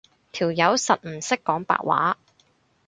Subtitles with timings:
[0.31, 2.17] 條友實唔識講白話